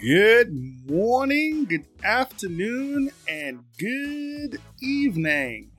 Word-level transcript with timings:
Good 0.00 0.52
morning, 0.90 1.66
good 1.66 1.86
afternoon, 2.02 3.10
and 3.28 3.60
good 3.78 4.60
evening. 4.82 5.70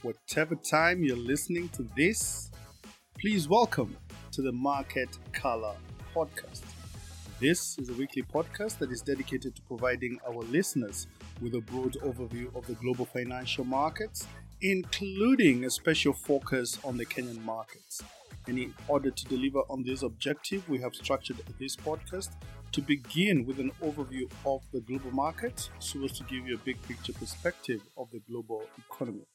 Whatever 0.00 0.54
time 0.56 1.04
you're 1.04 1.16
listening 1.16 1.68
to 1.70 1.86
this, 1.94 2.50
please 3.20 3.46
welcome 3.46 3.94
to 4.32 4.40
the 4.40 4.52
Market 4.52 5.10
Color 5.32 5.74
Podcast. 6.14 6.62
This 7.40 7.78
is 7.78 7.90
a 7.90 7.92
weekly 7.92 8.22
podcast 8.22 8.78
that 8.78 8.90
is 8.90 9.02
dedicated 9.02 9.54
to 9.56 9.62
providing 9.62 10.18
our 10.26 10.42
listeners 10.44 11.06
with 11.42 11.54
a 11.54 11.60
broad 11.60 11.92
overview 12.02 12.52
of 12.56 12.66
the 12.66 12.74
global 12.74 13.04
financial 13.04 13.64
markets, 13.64 14.26
including 14.62 15.66
a 15.66 15.70
special 15.70 16.14
focus 16.14 16.78
on 16.84 16.96
the 16.96 17.04
Kenyan 17.04 17.44
markets. 17.44 18.02
And 18.46 18.58
in 18.58 18.72
order 18.88 19.10
to 19.10 19.24
deliver 19.26 19.60
on 19.68 19.84
this 19.84 20.02
objective, 20.02 20.66
we 20.70 20.78
have 20.78 20.94
structured 20.94 21.36
this 21.60 21.76
podcast 21.76 22.30
to 22.72 22.82
begin 22.82 23.46
with 23.46 23.58
an 23.58 23.72
overview 23.82 24.30
of 24.44 24.62
the 24.72 24.80
global 24.80 25.10
market 25.10 25.70
so 25.78 26.02
as 26.04 26.12
to 26.12 26.24
give 26.24 26.46
you 26.46 26.54
a 26.54 26.64
big 26.64 26.80
picture 26.82 27.12
perspective 27.12 27.80
of 27.96 28.10
the 28.10 28.20
global 28.30 28.62
economy. 28.78 29.26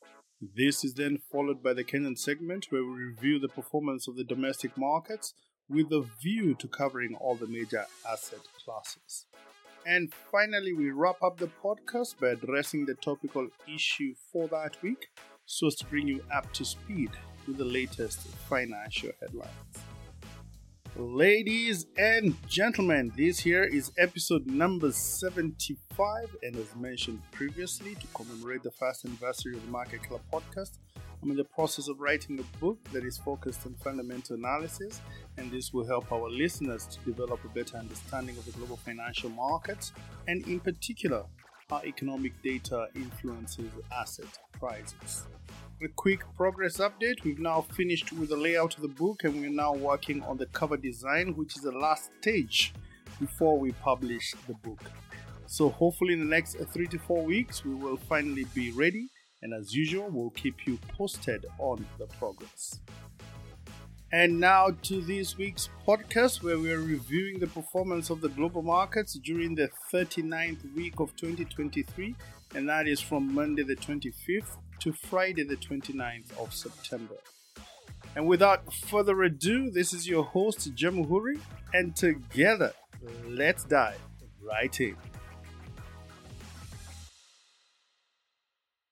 This 0.55 0.83
is 0.83 0.93
then 0.93 1.19
followed 1.31 1.63
by 1.63 1.73
the 1.73 1.83
Kenyan 1.83 2.17
segment 2.17 2.67
where 2.69 2.83
we 2.83 2.91
review 2.91 3.39
the 3.39 3.47
performance 3.47 4.07
of 4.07 4.15
the 4.15 4.23
domestic 4.23 4.77
markets 4.77 5.33
with 5.69 5.91
a 5.91 6.05
view 6.21 6.53
to 6.55 6.67
covering 6.67 7.15
all 7.15 7.35
the 7.35 7.47
major 7.47 7.85
asset 8.09 8.41
classes. 8.63 9.25
And 9.85 10.13
finally, 10.31 10.73
we 10.73 10.91
wrap 10.91 11.21
up 11.21 11.37
the 11.37 11.49
podcast 11.63 12.19
by 12.19 12.29
addressing 12.29 12.85
the 12.85 12.95
topical 12.95 13.47
issue 13.73 14.13
for 14.31 14.47
that 14.49 14.81
week 14.81 15.07
so 15.45 15.67
as 15.67 15.75
to 15.75 15.85
bring 15.85 16.07
you 16.07 16.23
up 16.33 16.51
to 16.53 16.65
speed 16.65 17.11
with 17.47 17.57
the 17.57 17.65
latest 17.65 18.27
financial 18.49 19.11
headlines. 19.21 19.92
Ladies 20.95 21.87
and 21.97 22.35
gentlemen, 22.47 23.11
this 23.17 23.39
here 23.39 23.63
is 23.63 23.91
episode 23.97 24.45
number 24.45 24.91
75, 24.91 26.35
and 26.43 26.55
as 26.55 26.75
mentioned 26.75 27.19
previously, 27.31 27.95
to 27.95 28.05
commemorate 28.13 28.61
the 28.61 28.69
first 28.69 29.03
anniversary 29.03 29.55
of 29.55 29.65
the 29.65 29.71
Market 29.71 30.03
Color 30.03 30.19
podcast, 30.31 30.77
I'm 31.23 31.31
in 31.31 31.37
the 31.37 31.45
process 31.45 31.87
of 31.87 31.99
writing 31.99 32.39
a 32.39 32.59
book 32.59 32.77
that 32.91 33.03
is 33.03 33.17
focused 33.17 33.65
on 33.65 33.73
fundamental 33.83 34.35
analysis, 34.35 35.01
and 35.37 35.49
this 35.49 35.73
will 35.73 35.87
help 35.87 36.11
our 36.11 36.29
listeners 36.29 36.85
to 36.85 36.99
develop 37.11 37.43
a 37.43 37.49
better 37.49 37.77
understanding 37.77 38.37
of 38.37 38.45
the 38.45 38.51
global 38.51 38.77
financial 38.77 39.31
markets, 39.31 39.93
and 40.27 40.47
in 40.47 40.59
particular, 40.59 41.23
how 41.71 41.81
economic 41.85 42.33
data 42.43 42.85
influences 42.93 43.71
asset 43.91 44.27
prices 44.59 45.25
a 45.83 45.89
quick 45.89 46.21
progress 46.37 46.77
update. 46.77 47.23
We've 47.23 47.39
now 47.39 47.61
finished 47.61 48.13
with 48.13 48.29
the 48.29 48.37
layout 48.37 48.75
of 48.75 48.81
the 48.81 48.87
book 48.87 49.23
and 49.23 49.39
we're 49.39 49.49
now 49.49 49.73
working 49.73 50.21
on 50.23 50.37
the 50.37 50.45
cover 50.47 50.77
design, 50.77 51.35
which 51.35 51.55
is 51.55 51.63
the 51.63 51.71
last 51.71 52.11
stage 52.21 52.73
before 53.19 53.59
we 53.59 53.71
publish 53.73 54.33
the 54.47 54.53
book. 54.53 54.79
So, 55.45 55.69
hopefully, 55.69 56.13
in 56.13 56.19
the 56.19 56.25
next 56.25 56.57
three 56.73 56.87
to 56.87 56.97
four 56.99 57.23
weeks, 57.23 57.65
we 57.65 57.75
will 57.75 57.97
finally 57.97 58.45
be 58.55 58.71
ready. 58.71 59.09
And 59.41 59.53
as 59.53 59.73
usual, 59.73 60.09
we'll 60.09 60.29
keep 60.31 60.65
you 60.65 60.79
posted 60.97 61.45
on 61.59 61.85
the 61.99 62.07
progress. 62.07 62.79
And 64.13 64.39
now 64.39 64.69
to 64.83 65.01
this 65.01 65.37
week's 65.37 65.69
podcast, 65.87 66.43
where 66.43 66.59
we 66.59 66.71
are 66.71 66.79
reviewing 66.79 67.39
the 67.39 67.47
performance 67.47 68.09
of 68.09 68.21
the 68.21 68.29
global 68.29 68.61
markets 68.61 69.15
during 69.15 69.55
the 69.55 69.69
39th 69.91 70.75
week 70.75 70.99
of 70.99 71.15
2023, 71.15 72.15
and 72.55 72.69
that 72.69 72.87
is 72.87 73.01
from 73.01 73.33
Monday 73.33 73.63
the 73.63 73.75
25th 73.75 74.57
to 74.83 74.91
Friday, 74.91 75.43
the 75.45 75.55
29th 75.55 76.37
of 76.37 76.53
September. 76.53 77.15
And 78.17 78.27
without 78.27 78.73
further 78.73 79.23
ado, 79.23 79.71
this 79.71 79.93
is 79.93 80.09
your 80.09 80.25
host, 80.25 80.75
Jamuhuri, 80.75 81.39
and 81.73 81.95
together, 81.95 82.73
let's 83.25 83.63
dive 83.63 84.01
right 84.41 84.77
in. 84.81 84.97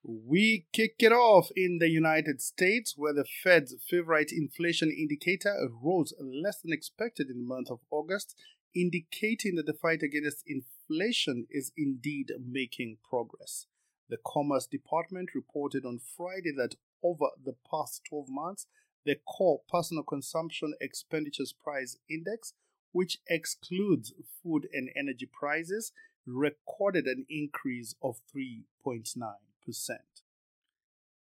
We 0.05 0.65
kick 0.71 0.95
it 0.99 1.11
off 1.11 1.49
in 1.57 1.79
the 1.79 1.89
United 1.89 2.41
States, 2.41 2.93
where 2.95 3.13
the 3.13 3.25
Fed's 3.43 3.75
favorite 3.85 4.31
inflation 4.31 4.89
indicator 4.89 5.53
rose 5.83 6.13
less 6.21 6.61
than 6.61 6.71
expected 6.71 7.29
in 7.29 7.39
the 7.39 7.47
month 7.47 7.69
of 7.69 7.79
August, 7.91 8.33
indicating 8.73 9.55
that 9.55 9.65
the 9.65 9.73
fight 9.73 10.03
against 10.03 10.45
inflation 10.47 11.47
is 11.49 11.73
indeed 11.77 12.31
making 12.41 12.97
progress. 13.09 13.67
The 14.11 14.19
Commerce 14.27 14.67
Department 14.67 15.29
reported 15.33 15.85
on 15.85 16.01
Friday 16.17 16.51
that 16.57 16.75
over 17.01 17.27
the 17.41 17.55
past 17.71 18.01
12 18.09 18.27
months, 18.27 18.67
the 19.05 19.15
core 19.25 19.61
personal 19.71 20.03
consumption 20.03 20.73
expenditures 20.81 21.53
price 21.53 21.97
index, 22.09 22.53
which 22.91 23.19
excludes 23.29 24.13
food 24.43 24.67
and 24.73 24.89
energy 24.97 25.29
prices, 25.31 25.93
recorded 26.25 27.05
an 27.05 27.25
increase 27.29 27.95
of 28.03 28.19
3.9%. 28.35 29.05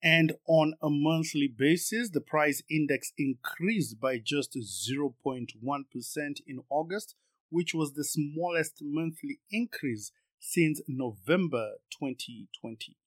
And 0.01 0.33
on 0.47 0.73
a 0.81 0.89
monthly 0.89 1.47
basis, 1.47 2.09
the 2.09 2.21
price 2.21 2.63
index 2.71 3.13
increased 3.19 3.99
by 3.99 4.17
just 4.17 4.57
0.1% 4.57 6.41
in 6.47 6.59
August, 6.71 7.15
which 7.51 7.75
was 7.75 7.93
the 7.93 8.03
smallest 8.03 8.79
monthly 8.81 9.41
increase 9.51 10.11
since 10.39 10.81
November 10.87 11.73
2020. 11.91 12.97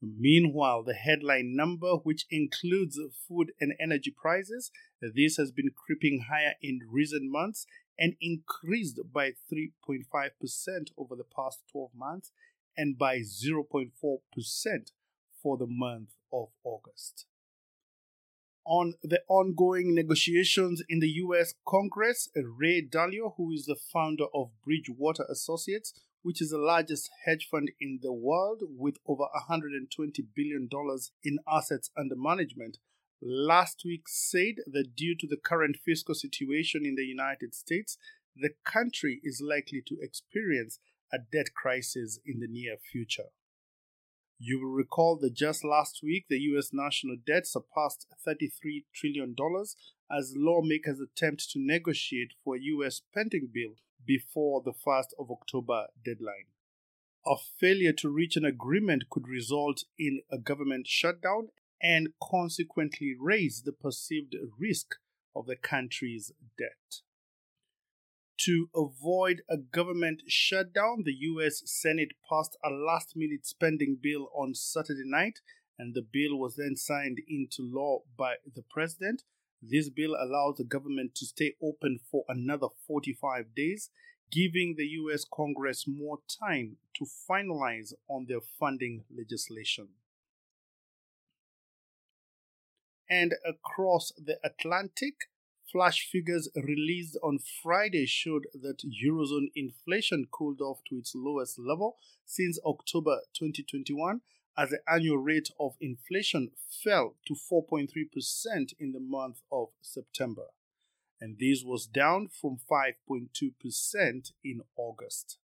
Meanwhile, 0.00 0.84
the 0.84 0.94
headline 0.94 1.56
number, 1.56 1.94
which 1.96 2.26
includes 2.30 2.98
food 3.26 3.52
and 3.60 3.72
energy 3.80 4.14
prices, 4.16 4.70
this 5.00 5.36
has 5.36 5.50
been 5.50 5.70
creeping 5.74 6.26
higher 6.30 6.54
in 6.62 6.80
recent 6.90 7.30
months 7.30 7.66
and 7.98 8.14
increased 8.20 9.00
by 9.12 9.32
3.5% 9.52 10.04
over 10.96 11.16
the 11.16 11.24
past 11.24 11.62
12 11.72 11.90
months 11.96 12.30
and 12.76 12.96
by 12.96 13.18
0.4% 13.18 13.90
for 15.42 15.56
the 15.56 15.66
month 15.66 16.10
of 16.32 16.48
August. 16.62 17.26
On 18.64 18.94
the 19.02 19.22
ongoing 19.28 19.94
negotiations 19.94 20.82
in 20.88 21.00
the 21.00 21.08
US 21.08 21.54
Congress, 21.66 22.28
Ray 22.36 22.86
Dalio, 22.86 23.34
who 23.36 23.50
is 23.50 23.64
the 23.64 23.74
founder 23.92 24.26
of 24.34 24.50
Bridgewater 24.62 25.24
Associates, 25.28 25.92
which 26.28 26.42
is 26.42 26.50
the 26.50 26.58
largest 26.58 27.08
hedge 27.24 27.48
fund 27.50 27.70
in 27.80 28.00
the 28.02 28.12
world 28.12 28.60
with 28.76 28.98
over 29.06 29.24
$120 29.48 29.88
billion 30.36 30.68
in 31.24 31.38
assets 31.50 31.90
under 31.96 32.14
management, 32.14 32.76
last 33.22 33.80
week 33.82 34.02
said 34.06 34.56
that 34.66 34.94
due 34.94 35.16
to 35.16 35.26
the 35.26 35.38
current 35.42 35.78
fiscal 35.86 36.14
situation 36.14 36.84
in 36.84 36.96
the 36.96 37.06
United 37.06 37.54
States, 37.54 37.96
the 38.36 38.50
country 38.62 39.22
is 39.24 39.42
likely 39.42 39.82
to 39.86 39.96
experience 40.02 40.80
a 41.10 41.16
debt 41.32 41.54
crisis 41.56 42.18
in 42.26 42.40
the 42.40 42.46
near 42.46 42.76
future. 42.76 43.30
You 44.38 44.60
will 44.60 44.74
recall 44.74 45.16
that 45.22 45.32
just 45.32 45.64
last 45.64 46.00
week 46.02 46.26
the 46.28 46.40
US 46.52 46.74
national 46.74 47.16
debt 47.26 47.46
surpassed 47.46 48.06
$33 48.28 48.84
trillion 48.94 49.34
as 50.12 50.34
lawmakers 50.36 51.00
attempt 51.00 51.48
to 51.52 51.58
negotiate 51.58 52.34
for 52.44 52.56
a 52.56 52.60
US 52.60 52.96
spending 52.96 53.48
bill 53.50 53.76
before 54.08 54.62
the 54.64 54.72
1st 54.72 55.10
of 55.20 55.30
October 55.30 55.86
deadline. 56.02 56.48
A 57.26 57.34
failure 57.60 57.92
to 57.92 58.08
reach 58.08 58.36
an 58.36 58.44
agreement 58.44 59.04
could 59.10 59.28
result 59.28 59.84
in 59.98 60.22
a 60.32 60.38
government 60.38 60.86
shutdown 60.86 61.48
and 61.80 62.08
consequently 62.20 63.14
raise 63.20 63.62
the 63.64 63.72
perceived 63.72 64.34
risk 64.58 64.94
of 65.36 65.46
the 65.46 65.56
country's 65.56 66.32
debt. 66.56 67.02
To 68.42 68.70
avoid 68.74 69.42
a 69.50 69.58
government 69.58 70.22
shutdown, 70.26 71.02
the 71.04 71.12
US 71.12 71.62
Senate 71.66 72.12
passed 72.28 72.56
a 72.64 72.70
last 72.70 73.14
minute 73.14 73.44
spending 73.44 73.98
bill 74.00 74.30
on 74.34 74.54
Saturday 74.54 75.04
night, 75.04 75.40
and 75.78 75.94
the 75.94 76.06
bill 76.10 76.38
was 76.38 76.56
then 76.56 76.76
signed 76.76 77.18
into 77.28 77.62
law 77.62 78.00
by 78.16 78.36
the 78.54 78.62
president. 78.70 79.22
This 79.60 79.88
bill 79.88 80.14
allows 80.18 80.56
the 80.56 80.64
government 80.64 81.14
to 81.16 81.26
stay 81.26 81.54
open 81.62 81.98
for 82.10 82.24
another 82.28 82.68
45 82.86 83.54
days, 83.54 83.90
giving 84.30 84.74
the 84.76 84.86
US 84.86 85.24
Congress 85.24 85.84
more 85.86 86.18
time 86.40 86.76
to 86.96 87.06
finalize 87.28 87.92
on 88.08 88.26
their 88.28 88.40
funding 88.40 89.04
legislation. 89.14 89.88
And 93.10 93.34
across 93.44 94.12
the 94.12 94.38
Atlantic, 94.44 95.14
flash 95.70 96.08
figures 96.10 96.48
released 96.54 97.18
on 97.22 97.38
Friday 97.62 98.06
showed 98.06 98.46
that 98.54 98.84
Eurozone 98.84 99.50
inflation 99.56 100.26
cooled 100.30 100.60
off 100.60 100.80
to 100.88 100.96
its 100.96 101.14
lowest 101.14 101.58
level 101.58 101.96
since 102.26 102.58
October 102.64 103.20
2021 103.34 104.20
as 104.58 104.70
the 104.70 104.80
annual 104.92 105.18
rate 105.18 105.50
of 105.60 105.76
inflation 105.80 106.50
fell 106.82 107.14
to 107.26 107.34
4.3% 107.34 107.88
in 108.80 108.92
the 108.92 109.00
month 109.00 109.40
of 109.52 109.68
September. 109.80 110.46
And 111.20 111.38
this 111.38 111.62
was 111.64 111.86
down 111.86 112.28
from 112.28 112.58
5.2% 112.70 114.32
in 114.44 114.60
August. 114.76 115.38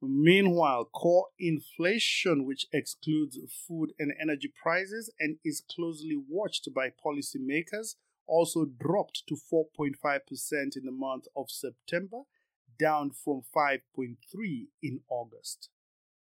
Meanwhile, 0.00 0.90
core 0.94 1.26
inflation, 1.40 2.44
which 2.44 2.66
excludes 2.72 3.38
food 3.66 3.92
and 3.98 4.12
energy 4.20 4.52
prices 4.62 5.10
and 5.18 5.38
is 5.44 5.60
closely 5.68 6.16
watched 6.28 6.68
by 6.72 6.90
policymakers, 6.90 7.96
also 8.28 8.64
dropped 8.64 9.24
to 9.26 9.34
4.5% 9.34 9.96
in 10.76 10.84
the 10.84 10.92
month 10.92 11.24
of 11.36 11.50
September, 11.50 12.22
down 12.78 13.10
from 13.10 13.42
5.3 13.54 14.16
in 14.80 15.00
August. 15.08 15.70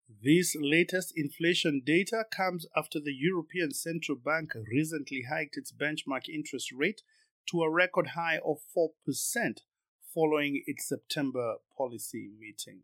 This 0.10 0.56
latest 0.60 1.14
inflation 1.18 1.82
data 1.86 2.24
comes 2.32 2.66
after 2.76 3.00
the 3.00 3.14
European 3.14 3.74
Central 3.74 4.18
Bank 4.18 4.54
recently 4.56 5.24
hiked 5.30 5.58
its 5.58 5.74
benchmark 5.74 6.30
interest 6.30 6.72
rate 6.72 7.02
to 7.48 7.62
a 7.62 7.70
record 7.70 8.08
high 8.16 8.40
of 8.46 8.60
4% 8.76 8.90
following 10.14 10.64
its 10.66 10.88
September 10.88 11.58
policy 11.78 12.30
meeting. 12.40 12.84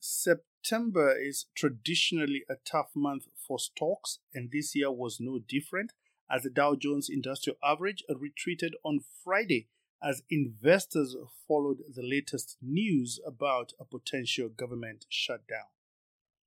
September 0.00 1.14
is 1.14 1.46
traditionally 1.54 2.44
a 2.48 2.56
tough 2.64 2.90
month 2.96 3.28
for 3.36 3.58
stocks, 3.58 4.18
and 4.34 4.50
this 4.50 4.74
year 4.74 4.90
was 4.90 5.20
no 5.20 5.38
different 5.38 5.92
as 6.30 6.42
the 6.42 6.50
Dow 6.50 6.74
Jones 6.74 7.10
Industrial 7.10 7.58
Average 7.62 8.02
retreated 8.08 8.76
on 8.82 9.00
Friday 9.22 9.68
as 10.02 10.22
investors 10.30 11.14
followed 11.46 11.82
the 11.94 12.02
latest 12.02 12.56
news 12.60 13.20
about 13.26 13.74
a 13.78 13.84
potential 13.84 14.48
government 14.48 15.04
shutdown. 15.08 15.66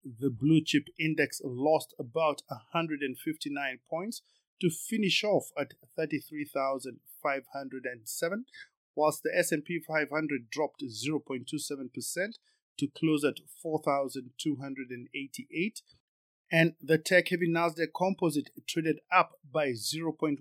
The 0.03 0.29
blue 0.29 0.61
chip 0.63 0.89
index 0.99 1.41
lost 1.43 1.95
about 1.97 2.43
159 2.47 3.79
points 3.89 4.21
to 4.61 4.69
finish 4.69 5.23
off 5.23 5.49
at 5.57 5.73
33,507, 5.95 8.45
whilst 8.95 9.23
the 9.23 9.35
S&P 9.35 9.79
500 9.79 10.49
dropped 10.49 10.83
0.27% 10.83 12.37
to 12.77 12.87
close 12.87 13.23
at 13.23 13.39
4,288 13.61 15.81
and 16.51 16.73
the 16.81 16.97
tech 16.97 17.29
heavy 17.29 17.47
Nasdaq 17.49 17.93
Composite 17.95 18.49
traded 18.67 18.99
up 19.11 19.39
by 19.51 19.69
0.14% 19.69 20.37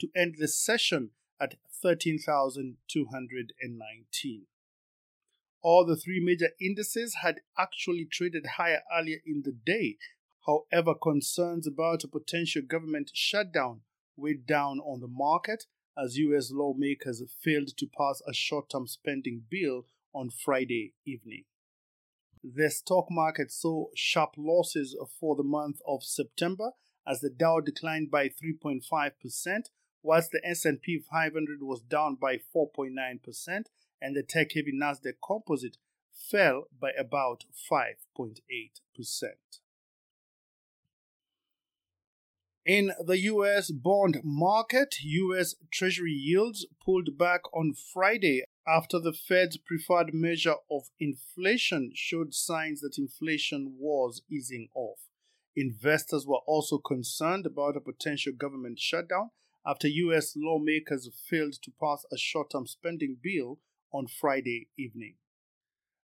to 0.00 0.08
end 0.16 0.36
the 0.38 0.48
session 0.48 1.10
at 1.42 1.56
13,219. 1.82 4.46
All 5.62 5.84
the 5.84 5.96
three 5.96 6.24
major 6.24 6.50
indices 6.60 7.16
had 7.22 7.40
actually 7.58 8.04
traded 8.04 8.46
higher 8.56 8.82
earlier 8.96 9.18
in 9.26 9.42
the 9.44 9.50
day. 9.52 9.96
However, 10.46 10.94
concerns 10.94 11.66
about 11.66 12.04
a 12.04 12.08
potential 12.08 12.62
government 12.62 13.10
shutdown 13.14 13.80
weighed 14.16 14.46
down 14.46 14.78
on 14.80 15.00
the 15.00 15.08
market 15.08 15.64
as 15.96 16.16
US 16.16 16.50
lawmakers 16.50 17.22
failed 17.42 17.76
to 17.76 17.86
pass 17.86 18.22
a 18.26 18.32
short 18.32 18.70
term 18.70 18.86
spending 18.86 19.42
bill 19.50 19.84
on 20.14 20.30
Friday 20.30 20.94
evening. 21.06 21.44
The 22.42 22.70
stock 22.70 23.08
market 23.10 23.52
saw 23.52 23.88
sharp 23.94 24.30
losses 24.36 24.96
for 25.20 25.36
the 25.36 25.44
month 25.44 25.80
of 25.86 26.02
September 26.02 26.72
as 27.06 27.20
the 27.20 27.30
Dow 27.30 27.60
declined 27.60 28.10
by 28.10 28.28
3.5%, 28.28 29.68
whilst 30.02 30.30
the 30.32 30.44
S&P 30.46 30.98
500 30.98 31.62
was 31.62 31.80
down 31.80 32.16
by 32.16 32.38
4.9% 32.54 33.64
and 34.00 34.16
the 34.16 34.22
tech-heavy 34.22 34.72
Nasdaq 34.72 35.14
Composite 35.24 35.78
fell 36.12 36.64
by 36.78 36.90
about 36.98 37.44
5.8%. 37.70 38.38
In 42.64 42.92
the 43.04 43.18
US 43.18 43.72
bond 43.72 44.20
market, 44.22 44.94
US 45.02 45.56
Treasury 45.72 46.12
yields 46.12 46.66
pulled 46.84 47.18
back 47.18 47.40
on 47.52 47.74
Friday 47.74 48.44
after 48.66 49.00
the 49.00 49.12
Fed's 49.12 49.56
preferred 49.56 50.14
measure 50.14 50.54
of 50.70 50.84
inflation 51.00 51.90
showed 51.92 52.34
signs 52.34 52.80
that 52.80 52.98
inflation 52.98 53.74
was 53.80 54.22
easing 54.30 54.68
off. 54.76 55.08
Investors 55.56 56.24
were 56.24 56.40
also 56.46 56.78
concerned 56.78 57.46
about 57.46 57.76
a 57.76 57.80
potential 57.80 58.32
government 58.32 58.78
shutdown 58.78 59.30
after 59.66 59.88
US 59.88 60.34
lawmakers 60.36 61.08
failed 61.28 61.54
to 61.62 61.72
pass 61.80 62.04
a 62.12 62.18
short 62.18 62.50
term 62.50 62.66
spending 62.66 63.16
bill 63.22 63.58
on 63.92 64.06
Friday 64.06 64.68
evening. 64.76 65.14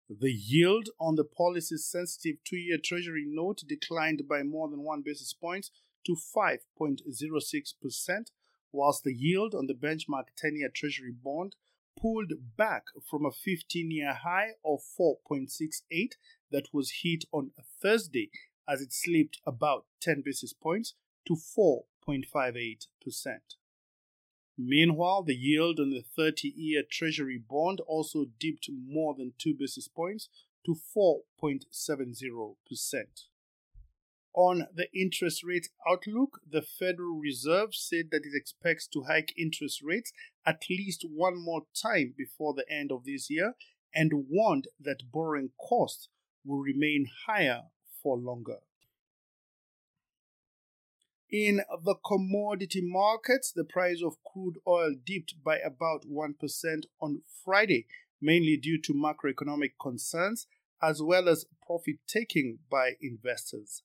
The 0.08 0.32
yield 0.32 0.88
on 0.98 1.16
the 1.16 1.24
policy 1.24 1.76
sensitive 1.76 2.36
two 2.44 2.56
year 2.56 2.78
Treasury 2.82 3.24
note 3.26 3.62
declined 3.66 4.22
by 4.28 4.42
more 4.42 4.68
than 4.68 4.82
one 4.82 5.02
basis 5.04 5.34
point 5.34 5.70
to 6.06 6.16
5.06%, 6.36 8.30
whilst 8.72 9.04
the 9.04 9.14
yield 9.14 9.54
on 9.54 9.66
the 9.66 9.74
benchmark 9.74 10.28
10 10.36 10.56
year 10.56 10.70
Treasury 10.74 11.12
bond 11.12 11.56
pulled 12.00 12.32
back 12.56 12.84
from 13.10 13.26
a 13.26 13.30
15 13.30 13.90
year 13.90 14.14
high 14.14 14.52
of 14.64 14.80
4.68 14.98 16.12
that 16.50 16.68
was 16.72 17.02
hit 17.02 17.24
on 17.32 17.50
Thursday 17.82 18.30
as 18.68 18.80
it 18.80 18.92
slipped 18.92 19.40
about 19.46 19.86
10 20.00 20.22
basis 20.24 20.52
points 20.52 20.94
to 21.26 21.36
4.58%. 22.08 22.86
Meanwhile, 24.56 25.22
the 25.22 25.36
yield 25.36 25.78
on 25.78 25.90
the 25.90 26.02
30 26.16 26.48
year 26.56 26.82
Treasury 26.90 27.38
bond 27.38 27.80
also 27.80 28.26
dipped 28.40 28.68
more 28.70 29.14
than 29.14 29.34
2 29.38 29.54
basis 29.54 29.86
points 29.88 30.28
to 30.66 30.76
4.70%. 30.96 32.54
On 34.34 34.66
the 34.74 34.88
interest 34.92 35.42
rate 35.44 35.68
outlook, 35.88 36.40
the 36.48 36.62
Federal 36.62 37.18
Reserve 37.18 37.74
said 37.74 38.10
that 38.10 38.24
it 38.24 38.34
expects 38.34 38.86
to 38.88 39.04
hike 39.04 39.32
interest 39.36 39.82
rates 39.82 40.12
at 40.44 40.64
least 40.68 41.04
one 41.08 41.36
more 41.36 41.62
time 41.80 42.14
before 42.16 42.54
the 42.54 42.68
end 42.70 42.92
of 42.92 43.04
this 43.04 43.30
year 43.30 43.54
and 43.94 44.26
warned 44.28 44.68
that 44.80 45.10
borrowing 45.12 45.50
costs 45.58 46.08
will 46.44 46.60
remain 46.60 47.08
higher 47.26 47.62
for 48.02 48.16
longer. 48.16 48.58
In 51.30 51.60
the 51.84 51.94
commodity 52.06 52.80
markets, 52.82 53.52
the 53.52 53.64
price 53.64 54.02
of 54.02 54.16
crude 54.24 54.56
oil 54.66 54.94
dipped 55.04 55.34
by 55.44 55.58
about 55.58 56.06
1% 56.10 56.84
on 57.02 57.20
Friday, 57.44 57.86
mainly 58.18 58.56
due 58.56 58.80
to 58.80 58.94
macroeconomic 58.94 59.72
concerns 59.78 60.46
as 60.80 61.02
well 61.02 61.28
as 61.28 61.44
profit 61.66 61.96
taking 62.06 62.60
by 62.70 62.92
investors. 63.02 63.82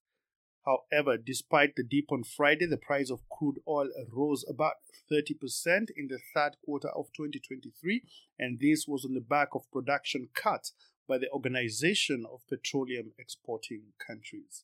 However, 0.66 1.18
despite 1.18 1.75
the 1.75 1.84
dip 1.84 2.13
on 2.13 2.24
Friday, 2.24 2.66
the 2.66 2.78
price 2.78 3.10
of 3.10 3.28
crude 3.28 3.60
oil 3.68 3.90
rose 4.10 4.45
about 4.48 4.75
30% 5.12 5.90
in 5.98 6.07
the 6.07 6.19
third 6.34 6.56
quarter 6.63 6.88
of 6.90 7.07
2023, 7.13 8.04
and 8.40 8.60
this 8.62 8.88
was 8.88 9.04
on 9.04 9.16
the 9.16 9.19
back 9.19 9.50
of 9.54 9.69
production 9.69 10.30
cuts 10.34 10.72
by 11.10 11.18
the 11.18 11.30
Organization 11.31 12.25
of 12.31 12.48
Petroleum 12.48 13.12
Exporting 13.19 13.92
Countries. 14.00 14.63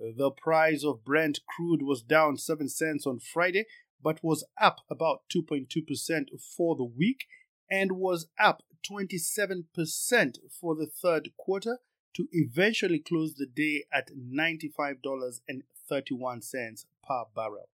The 0.00 0.30
price 0.30 0.84
of 0.84 1.04
Brent 1.04 1.40
crude 1.46 1.82
was 1.82 2.02
down 2.02 2.38
7 2.38 2.68
cents 2.68 3.06
on 3.06 3.18
Friday, 3.18 3.66
but 4.02 4.24
was 4.24 4.46
up 4.58 4.78
about 4.88 5.24
2.2% 5.34 6.40
for 6.56 6.74
the 6.74 6.84
week 6.84 7.26
and 7.70 7.92
was 7.92 8.28
up 8.38 8.62
27% 8.90 10.38
for 10.58 10.74
the 10.74 10.86
third 10.86 11.28
quarter 11.36 11.80
to 12.14 12.26
eventually 12.32 12.98
close 12.98 13.34
the 13.34 13.44
day 13.46 13.84
at 13.92 14.10
$95.31 14.16 16.84
per 17.06 17.24
barrel. 17.36 17.68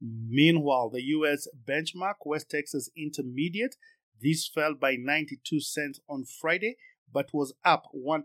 Meanwhile, 0.00 0.90
the 0.90 1.02
US 1.02 1.48
benchmark 1.66 2.24
West 2.24 2.50
Texas 2.50 2.88
Intermediate 2.96 3.74
this 4.20 4.48
fell 4.48 4.74
by 4.74 4.96
92 4.96 5.60
cents 5.60 6.00
on 6.08 6.24
Friday 6.24 6.76
but 7.12 7.30
was 7.32 7.54
up 7.64 7.86
1% 7.94 8.24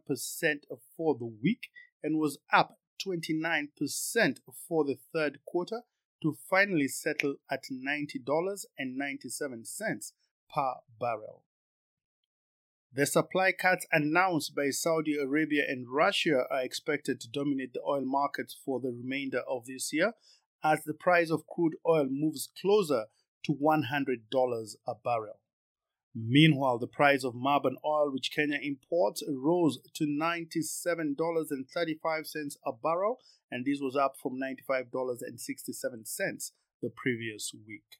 for 0.98 1.16
the 1.18 1.32
week 1.42 1.70
and 2.04 2.20
was 2.20 2.38
up 2.52 2.78
29% 3.06 4.40
for 4.68 4.84
the 4.84 4.98
third 5.14 5.40
quarter 5.46 5.84
to 6.22 6.36
finally 6.50 6.88
settle 6.88 7.36
at 7.50 7.64
$90.97 7.72 10.12
per 10.54 10.74
barrel. 11.00 11.44
The 12.96 13.08
supply 13.08 13.54
cuts 13.54 13.88
announced 13.92 14.54
by 14.56 14.70
Saudi 14.70 15.18
Arabia 15.18 15.64
and 15.68 15.90
Russia 15.90 16.44
are 16.52 16.62
expected 16.62 17.20
to 17.22 17.30
dominate 17.30 17.74
the 17.74 17.82
oil 17.82 18.06
markets 18.06 18.56
for 18.64 18.80
the 18.80 18.92
remainder 18.92 19.42
of 19.50 19.66
this 19.66 19.92
year 19.92 20.14
as 20.64 20.84
the 20.84 20.94
price 20.94 21.32
of 21.32 21.48
crude 21.48 21.74
oil 21.88 22.08
moves 22.10 22.50
closer 22.62 23.06
to 23.46 23.54
$100 23.54 24.76
a 24.88 24.94
barrel. 25.04 25.40
Meanwhile, 26.16 26.78
the 26.78 26.88
price 26.88 27.24
of 27.24 27.34
Murban 27.34 27.74
oil, 27.84 28.12
which 28.12 28.32
Kenya 28.32 28.60
imports, 28.62 29.24
rose 29.28 29.80
to 29.96 30.06
$97.35 30.06 32.58
a 32.66 32.72
barrel, 32.72 33.20
and 33.50 33.66
this 33.66 33.80
was 33.82 33.96
up 33.96 34.16
from 34.22 34.40
$95.67 34.40 36.52
the 36.82 36.90
previous 36.90 37.52
week. 37.68 37.98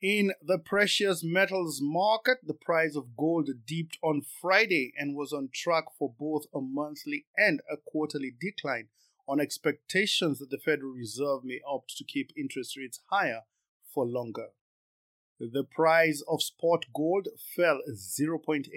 In 0.00 0.32
the 0.42 0.58
precious 0.58 1.22
metals 1.22 1.80
market, 1.80 2.38
the 2.44 2.54
price 2.54 2.96
of 2.96 3.16
gold 3.16 3.50
dipped 3.66 3.98
on 4.02 4.22
Friday 4.40 4.92
and 4.98 5.14
was 5.14 5.32
on 5.32 5.50
track 5.52 5.84
for 5.96 6.12
both 6.18 6.46
a 6.52 6.60
monthly 6.60 7.26
and 7.36 7.60
a 7.70 7.76
quarterly 7.76 8.32
decline 8.40 8.88
on 9.28 9.38
expectations 9.38 10.40
that 10.40 10.50
the 10.50 10.58
Federal 10.58 10.92
Reserve 10.92 11.44
may 11.44 11.60
opt 11.64 11.96
to 11.98 12.04
keep 12.04 12.32
interest 12.36 12.76
rates 12.76 12.98
higher 13.10 13.42
for 13.94 14.04
longer. 14.04 14.48
The 15.50 15.64
price 15.64 16.22
of 16.28 16.40
spot 16.40 16.86
gold 16.94 17.26
fell 17.56 17.80
0.8% 17.90 18.68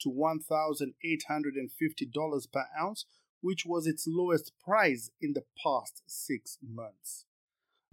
to 0.00 0.10
$1,850 0.10 2.52
per 2.52 2.66
ounce, 2.78 3.06
which 3.40 3.64
was 3.64 3.86
its 3.86 4.06
lowest 4.06 4.52
price 4.62 5.10
in 5.18 5.32
the 5.32 5.44
past 5.62 6.02
six 6.06 6.58
months. 6.62 7.24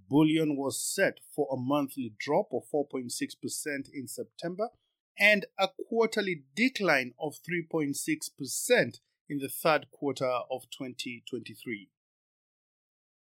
bullion 0.09 0.57
was 0.57 0.77
set 0.77 1.21
for 1.33 1.47
a 1.49 1.55
monthly 1.55 2.11
drop 2.19 2.51
of 2.51 2.63
4.6% 2.69 3.89
in 3.93 4.09
September 4.09 4.71
and 5.17 5.45
a 5.57 5.69
quarterly 5.87 6.43
decline 6.53 7.13
of 7.17 7.37
3.6% 7.49 8.99
in 9.29 9.37
the 9.37 9.47
third 9.47 9.89
quarter 9.91 10.41
of 10.51 10.69
2023. 10.69 11.89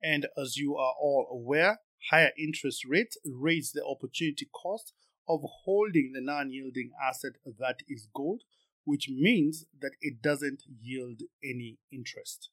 And 0.04 0.28
as 0.38 0.58
you 0.58 0.76
are 0.76 0.94
all 1.00 1.30
aware, 1.32 1.80
higher 2.10 2.32
interest 2.38 2.86
rates 2.86 3.18
raise 3.26 3.72
the 3.72 3.86
opportunity 3.86 4.48
cost 4.52 4.94
of 5.28 5.42
holding 5.64 6.12
the 6.14 6.22
non 6.22 6.52
yielding 6.52 6.92
asset 7.02 7.34
that 7.60 7.80
is 7.88 8.08
gold, 8.14 8.42
which 8.86 9.10
means 9.10 9.66
that 9.80 9.92
it 10.02 10.22
doesn't 10.22 10.64
yield 10.82 11.22
any 11.44 11.78
interest. 11.92 12.50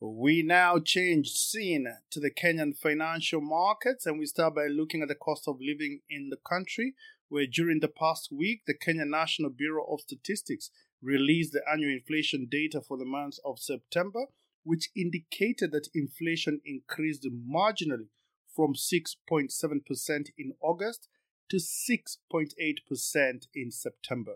We 0.00 0.42
now 0.42 0.78
change 0.78 1.30
scene 1.30 1.86
to 2.10 2.20
the 2.20 2.30
Kenyan 2.30 2.76
financial 2.76 3.40
markets 3.40 4.04
and 4.04 4.18
we 4.18 4.26
start 4.26 4.54
by 4.54 4.66
looking 4.66 5.00
at 5.00 5.08
the 5.08 5.14
cost 5.14 5.48
of 5.48 5.56
living 5.58 6.00
in 6.10 6.28
the 6.28 6.36
country, 6.36 6.94
where 7.28 7.46
during 7.46 7.80
the 7.80 7.88
past 7.88 8.28
week, 8.30 8.62
the 8.66 8.74
Kenya 8.74 9.06
National 9.06 9.50
Bureau 9.50 9.86
of 9.90 10.02
Statistics 10.02 10.70
released 11.00 11.52
the 11.52 11.62
annual 11.70 11.92
inflation 11.92 12.46
data 12.50 12.82
for 12.86 12.98
the 12.98 13.06
month 13.06 13.36
of 13.44 13.58
September, 13.58 14.26
which 14.66 14.90
indicated 14.96 15.70
that 15.70 15.88
inflation 15.94 16.60
increased 16.66 17.24
marginally 17.48 18.08
from 18.52 18.74
6.7% 18.74 20.30
in 20.36 20.54
August 20.60 21.08
to 21.48 21.58
6.8% 21.58 23.46
in 23.54 23.70
September. 23.70 24.32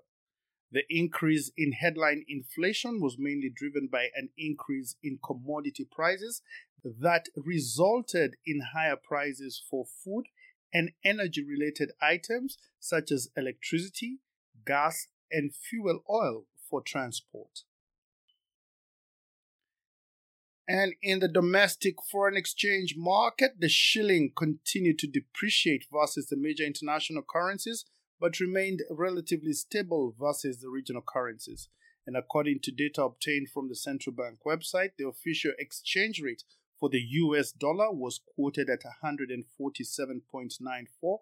The 0.71 0.85
increase 0.89 1.51
in 1.57 1.73
headline 1.73 2.25
inflation 2.29 3.01
was 3.01 3.17
mainly 3.19 3.51
driven 3.53 3.89
by 3.91 4.07
an 4.15 4.29
increase 4.39 4.95
in 5.03 5.19
commodity 5.21 5.85
prices 5.91 6.43
that 6.85 7.27
resulted 7.35 8.37
in 8.47 8.61
higher 8.73 8.97
prices 8.97 9.61
for 9.69 9.85
food 9.85 10.27
and 10.73 10.93
energy 11.05 11.43
related 11.45 11.91
items 12.01 12.57
such 12.79 13.11
as 13.11 13.31
electricity, 13.37 14.21
gas, 14.65 15.09
and 15.33 15.53
fuel 15.53 16.05
oil 16.09 16.45
for 16.69 16.81
transport. 16.81 17.65
And 20.73 20.95
in 21.03 21.19
the 21.19 21.27
domestic 21.27 21.97
foreign 22.01 22.37
exchange 22.37 22.95
market, 22.97 23.59
the 23.59 23.69
shilling 23.69 24.31
continued 24.37 25.01
to 25.01 25.09
depreciate 25.09 25.87
versus 25.93 26.29
the 26.29 26.37
major 26.37 26.63
international 26.63 27.25
currencies 27.29 27.87
but 28.21 28.39
remained 28.39 28.85
relatively 28.89 29.53
stable 29.53 30.15
versus 30.17 30.61
the 30.61 30.69
regional 30.69 31.03
currencies. 31.03 31.69
And 32.07 32.17
according 32.17 32.61
to 32.61 32.71
data 32.71 33.03
obtained 33.03 33.49
from 33.49 33.69
the 33.69 33.75
central 33.75 34.15
bank 34.15 34.39
website, 34.47 34.93
the 34.97 35.09
official 35.09 35.55
exchange 35.59 36.23
rate 36.23 36.45
for 36.79 36.89
the 36.89 37.01
US 37.01 37.51
dollar 37.51 37.91
was 37.91 38.21
quoted 38.37 38.71
at 38.71 38.85
147.94 39.03 41.19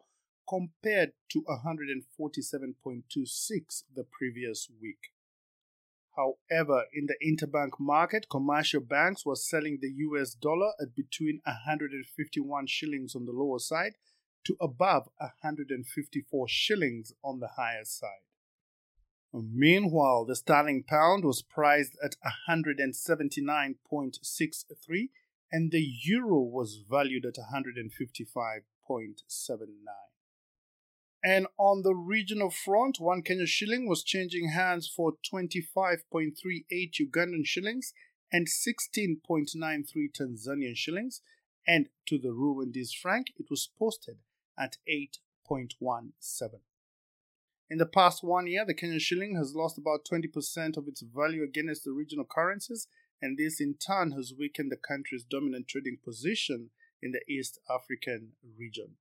compared 0.47 1.13
to 1.31 1.43
147.26 1.49 3.85
the 3.97 4.05
previous 4.05 4.69
week. 4.79 5.15
However, 6.19 6.87
in 6.93 7.07
the 7.07 7.17
interbank 7.25 7.79
market, 7.79 8.29
commercial 8.29 8.81
banks 8.81 9.25
were 9.25 9.37
selling 9.37 9.79
the 9.81 9.93
US 10.09 10.35
dollar 10.35 10.73
at 10.81 10.97
between 10.97 11.41
151 11.45 12.67
shillings 12.67 13.15
on 13.15 13.25
the 13.25 13.31
lower 13.31 13.61
side 13.61 13.95
to 14.45 14.57
above 14.61 15.09
154 15.19 16.49
shillings 16.49 17.13
on 17.23 17.39
the 17.39 17.51
higher 17.57 17.85
side. 17.85 18.25
Meanwhile, 19.33 20.25
the 20.25 20.35
sterling 20.35 20.83
pound 20.83 21.25
was 21.25 21.43
priced 21.43 21.97
at 22.03 22.17
179.63 22.49 25.11
and 25.53 25.71
the 25.71 25.87
euro 26.05 26.41
was 26.41 26.83
valued 26.91 27.27
at 27.27 27.37
155.79. 27.37 30.18
And 31.29 31.47
on 31.59 31.83
the 31.83 31.95
regional 31.95 32.49
front, 32.49 32.99
one 32.99 33.21
Kenya 33.21 33.45
shilling 33.45 33.87
was 33.87 34.03
changing 34.03 34.53
hands 34.53 34.89
for 34.89 35.13
25.38 35.31 36.33
Ugandan 36.73 37.45
shillings 37.45 37.93
and 38.33 38.47
16.93 38.47 39.19
Tanzanian 40.19 40.75
shillings, 40.75 41.21
and 41.67 41.91
to 42.07 42.17
the 42.17 42.29
Rwandese 42.31 42.97
franc, 42.99 43.27
it 43.37 43.51
was 43.51 43.69
posted 43.79 44.17
at 44.59 44.79
8.17. 44.89 46.13
In 47.69 47.77
the 47.77 47.85
past 47.85 48.25
one 48.25 48.47
year, 48.47 48.65
the 48.65 48.73
Kenyan 48.73 48.99
shilling 48.99 49.37
has 49.37 49.55
lost 49.55 49.77
about 49.77 50.07
20% 50.11 50.79
of 50.79 50.89
its 50.89 51.03
value 51.03 51.43
against 51.43 51.85
the 51.85 51.93
regional 51.93 52.25
currencies, 52.25 52.89
and 53.21 53.37
this 53.37 53.61
in 53.61 53.75
turn 53.75 54.13
has 54.13 54.33
weakened 54.33 54.73
the 54.73 54.79
country's 54.79 55.25
dominant 55.25 55.69
trading 55.69 55.99
position 56.03 56.71
in 57.03 57.13
the 57.13 57.21
East 57.31 57.59
African 57.69 58.33
region. 58.59 58.97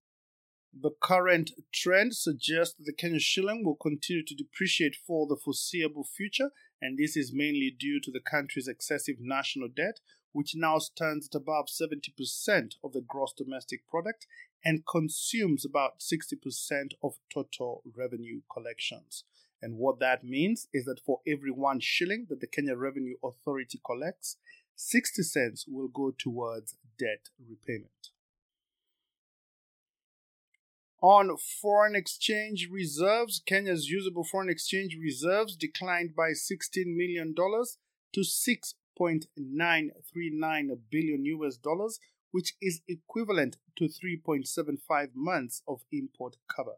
The 0.74 0.92
current 1.02 1.52
trend 1.74 2.16
suggests 2.16 2.76
that 2.76 2.86
the 2.86 2.94
Kenyan 2.94 3.22
shilling 3.22 3.64
will 3.64 3.76
continue 3.76 4.24
to 4.24 4.36
depreciate 4.36 4.96
for 4.96 5.26
the 5.26 5.38
foreseeable 5.38 6.04
future, 6.04 6.52
and 6.82 6.98
this 6.98 7.18
is 7.18 7.34
mainly 7.34 7.72
due 7.72 8.00
to 8.02 8.12
the 8.12 8.20
country's 8.20 8.68
excessive 8.68 9.16
national 9.20 9.70
debt, 9.70 10.00
which 10.34 10.56
now 10.56 10.78
stands 10.78 11.28
at 11.28 11.38
above 11.38 11.66
70% 11.68 12.76
of 12.84 12.94
the 12.94 13.02
gross 13.02 13.34
domestic 13.34 13.88
product 13.88 14.28
and 14.64 14.86
consumes 14.86 15.66
about 15.66 16.00
60% 16.00 16.94
of 17.02 17.18
total 17.34 17.82
revenue 17.96 18.42
collections. 18.52 19.24
And 19.62 19.78
what 19.78 20.00
that 20.00 20.24
means 20.24 20.68
is 20.74 20.86
that 20.86 21.00
for 21.04 21.22
every 21.26 21.52
one 21.52 21.80
shilling 21.80 22.28
that 22.30 22.42
the 22.42 22.48
Kenya 22.48 22.76
Revenue 22.76 23.16
Authority 23.24 23.80
collects, 23.84 24.38
60 24.76 25.24
cents 25.24 25.66
will 25.68 25.88
go 25.88 26.12
towards 26.12 26.76
debt 27.00 27.30
repayment. 27.40 28.12
On 31.02 31.36
foreign 31.38 31.96
exchange 31.96 32.70
reserves, 32.72 33.40
Kenya's 33.46 33.88
usable 33.88 34.24
foreign 34.24 34.50
exchange 34.50 34.98
reserves 35.00 35.56
declined 35.56 36.16
by 36.16 36.32
$16 36.32 36.96
million 36.96 37.36
to 37.36 38.22
6.939 38.22 40.80
billion 40.90 41.26
US 41.26 41.58
dollars, 41.58 42.00
which 42.32 42.56
is 42.60 42.82
equivalent 42.88 43.58
to 43.78 43.86
3.75 43.86 45.10
months 45.14 45.62
of 45.68 45.84
import 45.92 46.38
cover. 46.48 46.78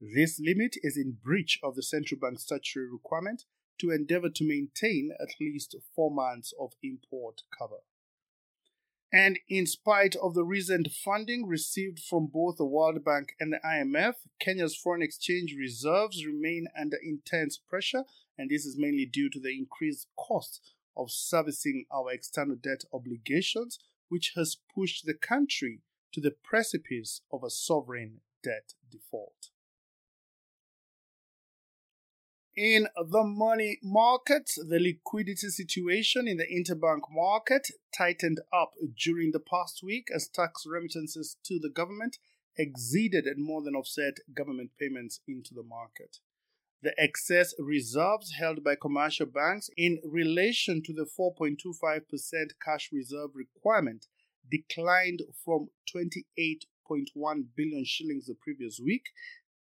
This 0.00 0.38
limit 0.38 0.76
is 0.84 0.96
in 0.96 1.18
breach 1.20 1.58
of 1.60 1.74
the 1.74 1.82
central 1.82 2.20
bank 2.20 2.38
statutory 2.38 2.88
requirement 2.88 3.46
to 3.80 3.90
endeavor 3.90 4.30
to 4.30 4.46
maintain 4.46 5.10
at 5.20 5.34
least 5.40 5.74
four 5.96 6.12
months 6.12 6.54
of 6.60 6.74
import 6.84 7.42
cover. 7.58 7.82
And 9.12 9.38
in 9.48 9.66
spite 9.66 10.16
of 10.16 10.34
the 10.34 10.44
recent 10.44 10.90
funding 10.92 11.46
received 11.46 11.98
from 11.98 12.26
both 12.26 12.58
the 12.58 12.66
World 12.66 13.02
Bank 13.04 13.32
and 13.40 13.52
the 13.52 13.60
IMF, 13.64 14.16
Kenya's 14.38 14.76
foreign 14.76 15.00
exchange 15.02 15.54
reserves 15.58 16.26
remain 16.26 16.66
under 16.78 16.98
intense 17.02 17.56
pressure, 17.56 18.04
and 18.36 18.50
this 18.50 18.66
is 18.66 18.76
mainly 18.78 19.06
due 19.06 19.30
to 19.30 19.40
the 19.40 19.56
increased 19.56 20.08
cost 20.18 20.60
of 20.94 21.10
servicing 21.10 21.86
our 21.90 22.12
external 22.12 22.56
debt 22.56 22.82
obligations, 22.92 23.78
which 24.10 24.32
has 24.36 24.58
pushed 24.74 25.06
the 25.06 25.14
country 25.14 25.80
to 26.12 26.20
the 26.20 26.34
precipice 26.44 27.22
of 27.32 27.42
a 27.42 27.50
sovereign 27.50 28.20
debt 28.42 28.74
default. 28.90 29.50
In 32.60 32.88
the 32.96 33.22
money 33.22 33.78
market, 33.84 34.50
the 34.56 34.80
liquidity 34.80 35.48
situation 35.48 36.26
in 36.26 36.38
the 36.38 36.46
interbank 36.46 37.02
market 37.08 37.68
tightened 37.96 38.40
up 38.52 38.72
during 39.00 39.30
the 39.30 39.38
past 39.38 39.80
week 39.80 40.08
as 40.12 40.26
tax 40.26 40.64
remittances 40.66 41.36
to 41.44 41.60
the 41.60 41.68
government 41.68 42.18
exceeded 42.56 43.26
and 43.26 43.44
more 43.44 43.62
than 43.62 43.76
offset 43.76 44.14
government 44.34 44.72
payments 44.76 45.20
into 45.28 45.54
the 45.54 45.62
market. 45.62 46.16
The 46.82 46.94
excess 46.98 47.54
reserves 47.60 48.32
held 48.36 48.64
by 48.64 48.74
commercial 48.74 49.26
banks 49.26 49.70
in 49.76 50.00
relation 50.04 50.82
to 50.82 50.92
the 50.92 51.06
4.25% 51.06 51.78
cash 52.60 52.90
reserve 52.92 53.30
requirement 53.36 54.06
declined 54.50 55.22
from 55.44 55.68
28.1 55.94 57.44
billion 57.54 57.84
shillings 57.84 58.26
the 58.26 58.34
previous 58.34 58.80
week 58.84 59.04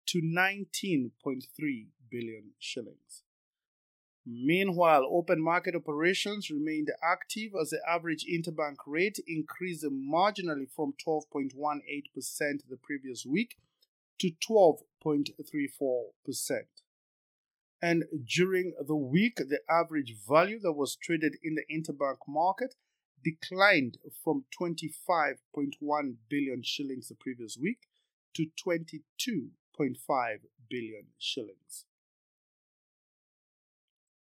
to 0.06 0.22
19.3 0.22 1.12
billion 2.10 2.52
shillings. 2.60 3.24
Meanwhile, 4.26 5.08
open 5.10 5.42
market 5.42 5.74
operations 5.74 6.50
remained 6.50 6.92
active 7.02 7.54
as 7.60 7.70
the 7.70 7.80
average 7.88 8.26
interbank 8.26 8.76
rate 8.86 9.20
increased 9.26 9.86
marginally 9.86 10.70
from 10.76 10.94
12.18% 11.06 11.54
the 12.70 12.78
previous 12.84 13.26
week 13.26 13.56
to 14.20 14.32
12.34%. 14.50 16.62
And 17.82 18.04
during 18.26 18.74
the 18.86 18.96
week, 18.96 19.38
the 19.38 19.60
average 19.70 20.14
value 20.28 20.60
that 20.60 20.74
was 20.74 20.98
traded 20.98 21.38
in 21.42 21.56
the 21.56 21.64
interbank 21.74 22.18
market 22.28 22.76
declined 23.24 23.98
from 24.24 24.46
25.1 24.60 26.16
billion 26.30 26.64
shillings 26.64 27.08
the 27.08 27.16
previous 27.16 27.58
week 27.58 27.88
to 28.36 28.48
22.5 28.66 30.38
billion 30.70 31.06
shillings. 31.18 31.86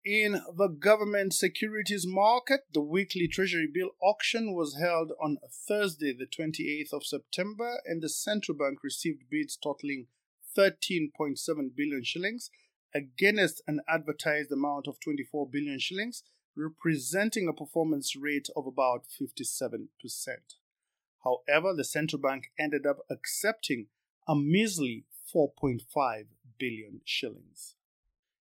In 0.07 0.41
the 0.55 0.69
government 0.69 1.33
securities 1.33 2.07
market, 2.07 2.61
the 2.71 2.79
weekly 2.79 3.27
Treasury 3.27 3.67
bill 3.67 3.89
auction 4.01 4.55
was 4.55 4.77
held 4.79 5.11
on 5.21 5.35
Thursday, 5.67 6.13
the 6.13 6.25
28th 6.25 6.93
of 6.93 7.05
September, 7.05 7.81
and 7.85 8.01
the 8.01 8.07
central 8.07 8.57
bank 8.57 8.85
received 8.85 9.23
bids 9.29 9.57
totaling 9.57 10.07
13.7 10.57 11.75
billion 11.75 12.05
shillings 12.05 12.49
against 12.95 13.61
an 13.67 13.81
advertised 13.89 14.49
amount 14.49 14.87
of 14.87 14.97
24 15.01 15.49
billion 15.49 15.77
shillings, 15.77 16.23
representing 16.55 17.49
a 17.49 17.51
performance 17.51 18.15
rate 18.15 18.47
of 18.55 18.65
about 18.65 19.03
57%. 19.21 19.89
However, 21.25 21.73
the 21.73 21.83
central 21.83 22.21
bank 22.21 22.53
ended 22.57 22.85
up 22.85 22.99
accepting 23.09 23.87
a 24.25 24.37
measly 24.37 25.03
4.5 25.35 26.27
billion 26.57 27.01
shillings. 27.03 27.75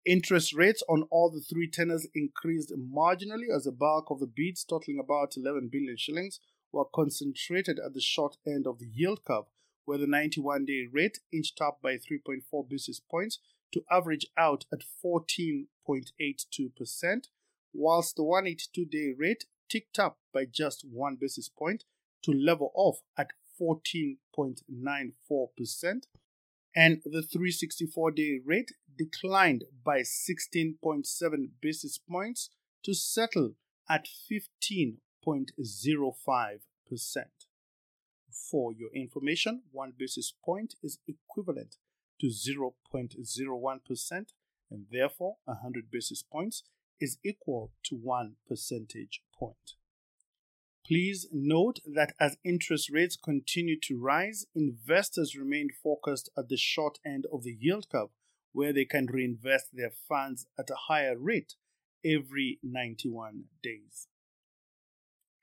Interest 0.06 0.54
rates 0.54 0.84
on 0.88 1.08
all 1.10 1.32
the 1.32 1.42
three 1.42 1.68
tenors 1.68 2.06
increased 2.14 2.72
marginally 2.78 3.50
as 3.52 3.64
the 3.64 3.72
bulk 3.72 4.12
of 4.12 4.20
the 4.20 4.28
bids, 4.28 4.64
totaling 4.64 5.00
about 5.00 5.36
11 5.36 5.70
billion 5.72 5.98
shillings, 5.98 6.40
were 6.72 6.86
concentrated 6.86 7.80
at 7.84 7.96
the 7.96 8.02
short 8.02 8.38
end 8.46 8.68
of 8.68 8.78
the 8.78 8.86
yield 8.86 9.26
curve, 9.26 9.46
where 9.86 9.98
the 9.98 10.06
91 10.06 10.66
day 10.66 10.86
rate 10.92 11.22
inched 11.34 11.60
up 11.60 11.82
by 11.82 11.96
3.4 11.96 12.70
basis 12.70 13.00
points 13.00 13.40
to 13.72 13.84
average 13.90 14.28
out 14.38 14.66
at 14.72 14.84
14.82%, 15.04 17.28
whilst 17.74 18.16
the 18.16 18.24
182 18.24 18.86
day 18.86 19.12
rate 19.18 19.46
ticked 19.68 19.98
up 19.98 20.20
by 20.32 20.46
just 20.46 20.86
one 20.88 21.16
basis 21.20 21.50
point 21.50 21.84
to 22.22 22.32
level 22.32 22.72
off 22.76 23.02
at 23.18 23.32
14.94%, 23.60 26.06
and 26.76 27.02
the 27.06 27.22
364 27.22 28.12
day 28.12 28.40
rate 28.44 28.74
declined 28.98 29.64
by 29.84 30.02
16.7 30.02 31.50
basis 31.62 31.98
points 31.98 32.50
to 32.84 32.94
settle 32.94 33.54
at 33.90 34.08
15.05%. 34.32 34.98
For 38.52 38.74
your 38.74 38.90
information, 38.94 39.64
one 39.72 39.94
basis 39.98 40.34
point 40.44 40.76
is 40.84 41.00
equivalent 41.08 41.78
to 42.20 42.28
0.01%, 42.28 44.26
and 44.72 44.86
therefore 44.92 45.38
100 45.46 45.92
basis 45.92 46.24
points 46.24 46.64
is 47.00 47.18
equal 47.24 47.72
to 47.84 47.96
1 47.96 48.36
percentage 48.48 49.22
point. 49.38 49.76
Please 50.88 51.28
note 51.32 51.80
that 51.86 52.14
as 52.20 52.38
interest 52.44 52.92
rates 52.92 53.18
continue 53.18 53.80
to 53.82 54.00
rise, 54.00 54.46
investors 54.54 55.36
remain 55.36 55.70
focused 55.84 56.30
at 56.38 56.48
the 56.48 56.58
short 56.58 57.00
end 57.04 57.26
of 57.34 57.42
the 57.42 57.58
yield 57.60 57.88
curve, 57.90 58.10
where 58.52 58.72
they 58.72 58.86
can 58.86 59.08
reinvest 59.08 59.70
their 59.74 59.90
funds 60.08 60.46
at 60.60 60.70
a 60.70 60.88
higher 60.88 61.18
rate 61.18 61.56
every 62.06 62.60
91 62.62 63.46
days. 63.64 64.08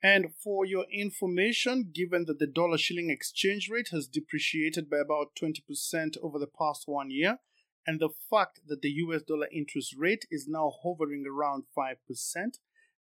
And 0.01 0.33
for 0.41 0.65
your 0.65 0.85
information, 0.91 1.91
given 1.93 2.23
that 2.25 2.39
the 2.39 2.47
dollar 2.47 2.77
shilling 2.77 3.09
exchange 3.09 3.69
rate 3.69 3.89
has 3.91 4.07
depreciated 4.07 4.89
by 4.89 4.97
about 4.97 5.35
20% 5.41 6.17
over 6.21 6.39
the 6.39 6.47
past 6.47 6.83
one 6.87 7.11
year, 7.11 7.39
and 7.85 7.99
the 7.99 8.09
fact 8.29 8.61
that 8.67 8.81
the 8.81 8.91
US 8.91 9.23
dollar 9.23 9.47
interest 9.51 9.93
rate 9.97 10.25
is 10.31 10.47
now 10.47 10.71
hovering 10.83 11.25
around 11.27 11.63
5%, 11.77 11.95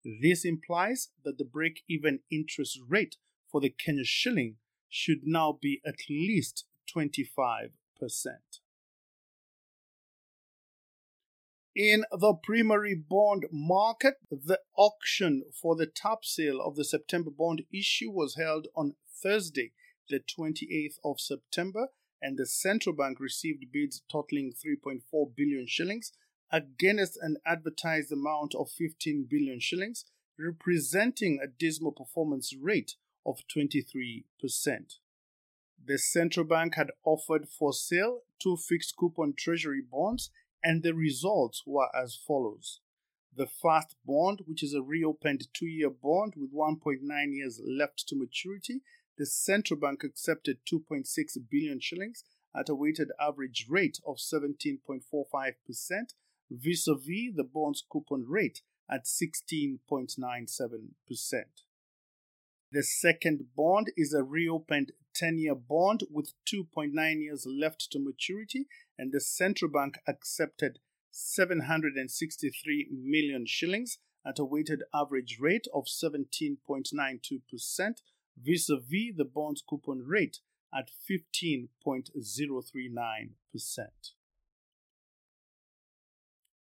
this 0.04 0.44
implies 0.44 1.08
that 1.24 1.38
the 1.38 1.44
break 1.44 1.82
even 1.88 2.20
interest 2.30 2.78
rate 2.88 3.16
for 3.50 3.60
the 3.60 3.70
Kenya 3.70 4.04
shilling 4.04 4.56
should 4.88 5.20
now 5.24 5.58
be 5.60 5.80
at 5.86 6.08
least 6.08 6.64
25%. 6.94 7.70
In 11.74 12.04
the 12.10 12.34
primary 12.34 12.94
bond 12.94 13.46
market, 13.50 14.16
the 14.30 14.60
auction 14.76 15.44
for 15.54 15.74
the 15.74 15.86
top 15.86 16.24
sale 16.24 16.60
of 16.60 16.76
the 16.76 16.84
September 16.84 17.30
bond 17.30 17.62
issue 17.72 18.10
was 18.10 18.36
held 18.36 18.66
on 18.76 18.96
Thursday, 19.22 19.72
the 20.10 20.20
28th 20.20 20.98
of 21.02 21.18
September, 21.18 21.88
and 22.20 22.36
the 22.36 22.44
central 22.44 22.94
bank 22.94 23.18
received 23.18 23.64
bids 23.72 24.02
totaling 24.10 24.52
3.4 24.52 25.34
billion 25.34 25.66
shillings 25.66 26.12
against 26.52 27.18
an 27.22 27.38
advertised 27.46 28.12
amount 28.12 28.54
of 28.54 28.70
15 28.70 29.26
billion 29.28 29.58
shillings, 29.58 30.04
representing 30.38 31.40
a 31.42 31.46
dismal 31.46 31.92
performance 31.92 32.54
rate 32.54 32.94
of 33.24 33.40
23%. 33.56 34.24
The 35.84 35.98
central 35.98 36.46
bank 36.46 36.74
had 36.74 36.90
offered 37.04 37.48
for 37.48 37.72
sale 37.72 38.20
two 38.40 38.56
fixed 38.56 38.96
coupon 38.96 39.34
treasury 39.36 39.82
bonds, 39.82 40.30
and 40.62 40.82
the 40.82 40.94
results 40.94 41.62
were 41.66 41.88
as 41.96 42.14
follows. 42.14 42.80
The 43.34 43.46
first 43.46 43.96
bond, 44.04 44.42
which 44.46 44.62
is 44.62 44.74
a 44.74 44.82
reopened 44.82 45.48
two 45.54 45.66
year 45.66 45.90
bond 45.90 46.34
with 46.36 46.52
1.9 46.52 47.00
years 47.34 47.60
left 47.64 48.06
to 48.08 48.16
maturity, 48.16 48.82
the 49.16 49.26
central 49.26 49.80
bank 49.80 50.04
accepted 50.04 50.58
2.6 50.70 51.06
billion 51.50 51.80
shillings 51.80 52.24
at 52.54 52.68
a 52.68 52.74
weighted 52.74 53.10
average 53.20 53.66
rate 53.68 53.98
of 54.06 54.16
17.45%, 54.16 55.02
vis 56.60 56.86
a 56.86 56.94
vis 56.94 57.32
the 57.34 57.44
bond's 57.44 57.82
coupon 57.90 58.24
rate 58.28 58.60
at 58.90 59.04
16.97%. 59.04 61.44
The 62.70 62.82
second 62.82 63.46
bond 63.56 63.92
is 63.96 64.12
a 64.14 64.22
reopened 64.22 64.92
10 65.14 65.38
year 65.38 65.54
bond 65.54 66.04
with 66.10 66.34
2.9 66.46 67.20
years 67.20 67.46
left 67.46 67.90
to 67.92 67.98
maturity, 67.98 68.66
and 68.98 69.12
the 69.12 69.20
central 69.20 69.70
bank 69.70 69.98
accepted 70.06 70.78
763 71.10 72.88
million 72.90 73.46
shillings 73.46 73.98
at 74.26 74.38
a 74.38 74.44
weighted 74.44 74.82
average 74.94 75.38
rate 75.40 75.66
of 75.74 75.84
17.92%, 75.84 78.02
vis 78.42 78.70
a 78.70 78.76
vis 78.76 79.14
the 79.16 79.24
bond's 79.24 79.62
coupon 79.68 80.04
rate 80.06 80.38
at 80.74 80.90
15.039%. 81.10 83.28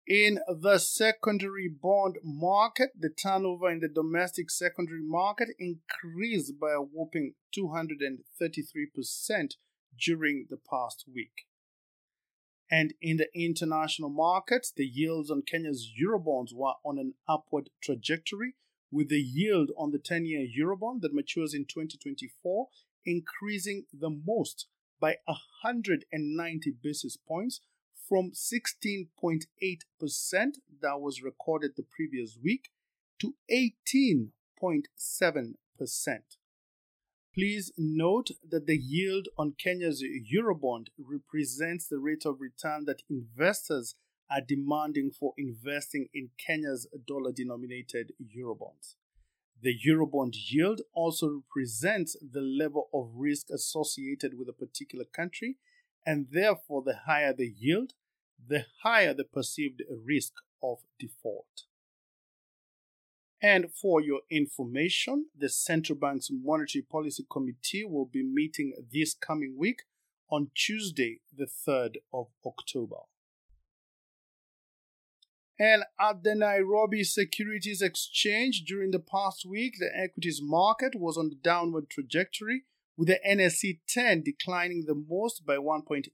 In 0.07 0.39
the 0.47 0.77
secondary 0.77 1.67
bond 1.67 2.19
market, 2.23 2.91
the 2.97 3.09
turnover 3.09 3.69
in 3.69 3.81
the 3.81 3.89
domestic 3.89 4.49
secondary 4.49 5.03
market 5.03 5.49
increased 5.59 6.57
by 6.57 6.71
a 6.71 6.79
whopping 6.79 7.33
233% 7.53 9.55
during 9.99 10.47
the 10.49 10.57
past 10.57 11.03
week. 11.13 11.47
And 12.71 12.93
in 13.01 13.17
the 13.17 13.27
international 13.35 14.09
markets, 14.09 14.71
the 14.73 14.85
yields 14.85 15.29
on 15.29 15.41
Kenya's 15.41 15.91
Eurobonds 16.01 16.53
were 16.53 16.75
on 16.85 16.97
an 16.97 17.15
upward 17.27 17.69
trajectory, 17.83 18.55
with 18.89 19.09
the 19.09 19.21
yield 19.21 19.71
on 19.77 19.91
the 19.91 19.99
10 19.99 20.25
year 20.25 20.47
Eurobond 20.47 21.01
that 21.01 21.13
matures 21.13 21.53
in 21.53 21.65
2024 21.65 22.69
increasing 23.05 23.85
the 23.91 24.09
most 24.09 24.67
by 25.01 25.17
190 25.25 26.71
basis 26.81 27.17
points 27.17 27.59
from 28.07 28.31
16.8% 28.31 29.41
that 30.81 30.99
was 30.99 31.21
recorded 31.21 31.73
the 31.75 31.83
previous 31.83 32.37
week 32.41 32.69
to 33.19 33.35
18.7%. 33.51 34.31
Please 37.33 37.73
note 37.77 38.29
that 38.49 38.65
the 38.65 38.77
yield 38.77 39.27
on 39.37 39.53
Kenya's 39.63 40.03
Eurobond 40.33 40.87
represents 40.97 41.87
the 41.87 41.99
rate 41.99 42.25
of 42.25 42.41
return 42.41 42.85
that 42.85 43.03
investors 43.09 43.95
are 44.29 44.41
demanding 44.41 45.11
for 45.11 45.33
investing 45.37 46.09
in 46.13 46.29
Kenya's 46.37 46.87
dollar 47.05 47.31
denominated 47.31 48.11
Eurobonds. 48.21 48.95
The 49.61 49.77
Eurobond 49.87 50.35
yield 50.49 50.81
also 50.93 51.43
represents 51.43 52.17
the 52.21 52.41
level 52.41 52.89
of 52.93 53.11
risk 53.15 53.49
associated 53.49 54.37
with 54.37 54.49
a 54.49 54.53
particular 54.53 55.05
country 55.05 55.57
and 56.07 56.27
therefore 56.31 56.81
the 56.83 57.01
higher 57.05 57.33
the 57.33 57.53
yield, 57.59 57.91
the 58.47 58.65
higher 58.81 59.13
the 59.13 59.25
perceived 59.25 59.83
risk 60.05 60.31
of 60.63 60.77
default. 60.97 61.65
And 63.41 63.67
for 63.71 64.01
your 64.01 64.21
information, 64.31 65.25
the 65.37 65.49
central 65.49 65.99
bank's 65.99 66.29
monetary 66.31 66.81
policy 66.81 67.25
committee 67.29 67.83
will 67.83 68.05
be 68.05 68.23
meeting 68.23 68.73
this 68.91 69.13
coming 69.13 69.55
week 69.57 69.81
on 70.31 70.49
Tuesday, 70.55 71.19
the 71.35 71.45
3rd 71.45 71.97
of 72.13 72.27
October. 72.45 73.01
And 75.59 75.83
at 75.99 76.23
the 76.23 76.35
Nairobi 76.35 77.03
Securities 77.03 77.81
Exchange 77.81 78.63
during 78.65 78.91
the 78.91 78.99
past 78.99 79.45
week, 79.45 79.75
the 79.77 79.89
equities 79.93 80.39
market 80.41 80.95
was 80.95 81.17
on 81.17 81.29
the 81.29 81.35
downward 81.35 81.89
trajectory 81.89 82.63
with 82.97 83.07
the 83.07 83.19
NSE 83.27 83.79
10 83.87 84.23
declining 84.23 84.85
the 84.85 84.95
most 84.95 85.45
by 85.45 85.57
1.8%, 85.57 86.07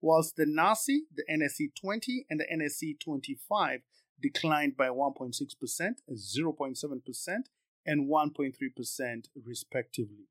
whilst 0.00 0.36
the 0.36 0.44
NASI, 0.44 1.00
the 1.14 1.24
NSE 1.30 1.70
20, 1.80 2.26
and 2.28 2.40
the 2.40 2.46
NSE 2.52 2.98
25 2.98 3.80
declined 4.20 4.76
by 4.76 4.88
1.6%, 4.88 5.34
0.7%, 6.12 7.36
and 7.86 8.10
1.3% 8.10 9.24
respectively. 9.46 10.26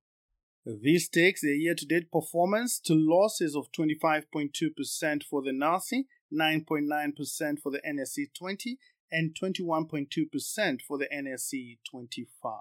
This 0.66 1.08
takes 1.08 1.42
the 1.42 1.58
year 1.58 1.74
to 1.74 1.86
date 1.86 2.12
performance 2.12 2.80
to 2.82 2.94
losses 2.94 3.56
of 3.56 3.72
25.2% 3.72 5.24
for 5.24 5.42
the 5.42 5.52
NASI 5.52 6.06
9.9% 6.32 7.60
for 7.60 7.72
the 7.72 7.82
NSE 7.88 8.34
20, 8.38 8.78
and 9.12 9.36
21.2% 9.36 10.82
for 10.82 10.98
the 10.98 11.08
NSE 11.08 11.78
25. 11.90 12.54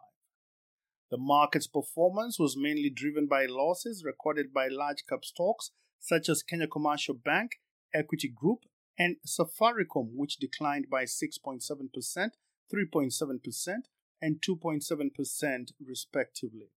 The 1.10 1.18
market's 1.18 1.66
performance 1.66 2.38
was 2.38 2.56
mainly 2.56 2.90
driven 2.90 3.26
by 3.26 3.46
losses 3.46 4.04
recorded 4.04 4.52
by 4.52 4.68
large 4.68 5.04
cap 5.08 5.24
stocks 5.24 5.70
such 5.98 6.28
as 6.28 6.42
Kenya 6.42 6.66
Commercial 6.66 7.14
Bank, 7.14 7.52
Equity 7.94 8.28
Group, 8.28 8.60
and 8.98 9.16
Safaricom, 9.26 10.10
which 10.14 10.36
declined 10.36 10.86
by 10.90 11.04
6.7%, 11.04 11.60
3.7%, 12.72 13.74
and 14.20 14.42
2.7% 14.42 15.72
respectively. 15.84 16.70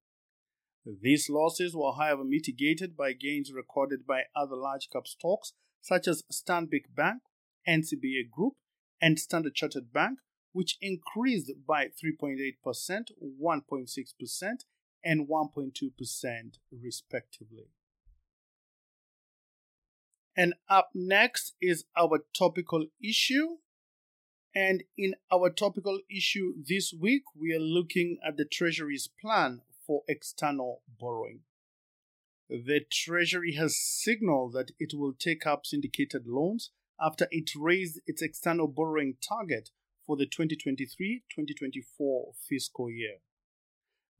These 0.86 1.30
losses 1.30 1.76
were 1.76 1.94
however 1.94 2.24
mitigated 2.24 2.96
by 2.96 3.14
gains 3.14 3.52
recorded 3.52 4.08
by 4.08 4.24
other 4.36 4.56
large 4.56 4.90
cap 4.92 5.08
stocks 5.08 5.54
such 5.82 6.08
as 6.08 6.24
Stanbic 6.32 6.96
Bank, 6.96 7.22
NCBA 7.68 8.30
Group, 8.32 8.54
and 9.02 9.20
Standard 9.20 9.56
Chartered 9.56 9.92
Bank, 9.92 10.20
which 10.54 10.78
increased 10.82 11.52
by 11.68 11.86
3.8%, 11.86 13.12
1.6%, 13.42 14.52
and 15.04 15.28
1.2% 15.28 16.58
respectively. 16.72 17.70
And 20.36 20.54
up 20.70 20.90
next 20.94 21.56
is 21.62 21.86
our 21.98 22.24
topical 22.38 22.88
issue. 23.04 23.58
And 24.54 24.84
in 24.98 25.16
our 25.32 25.50
topical 25.50 26.00
issue 26.10 26.54
this 26.68 26.94
week, 26.94 27.24
we 27.36 27.54
are 27.54 27.60
looking 27.60 28.18
at 28.26 28.38
the 28.38 28.46
Treasury's 28.46 29.08
plan 29.08 29.62
for 29.86 30.04
external 30.08 30.82
borrowing. 31.00 31.42
The 32.50 32.82
Treasury 32.92 33.54
has 33.54 33.80
signaled 33.80 34.54
that 34.54 34.72
it 34.78 34.94
will 34.94 35.14
take 35.14 35.48
up 35.48 35.66
syndicated 35.66 36.28
loans 36.28 36.72
after 37.00 37.28
it 37.32 37.52
raised 37.58 38.02
its 38.06 38.22
external 38.22 38.68
borrowing 38.68 39.16
target 39.26 39.70
for 40.06 40.18
the 40.18 40.26
2023 40.26 41.24
2024 41.30 42.34
fiscal 42.48 42.90
year. 42.90 43.18